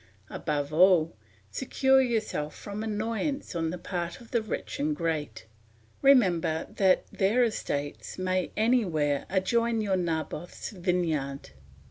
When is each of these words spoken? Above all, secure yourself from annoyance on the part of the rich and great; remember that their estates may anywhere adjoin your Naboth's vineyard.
Above 0.31 0.73
all, 0.73 1.15
secure 1.51 2.01
yourself 2.01 2.55
from 2.55 2.81
annoyance 2.83 3.53
on 3.55 3.69
the 3.69 3.77
part 3.77 4.19
of 4.19 4.31
the 4.31 4.41
rich 4.41 4.79
and 4.79 4.95
great; 4.95 5.45
remember 6.01 6.65
that 6.71 7.05
their 7.11 7.43
estates 7.43 8.17
may 8.17 8.51
anywhere 8.57 9.27
adjoin 9.29 9.79
your 9.79 9.95
Naboth's 9.97 10.71
vineyard. 10.71 11.51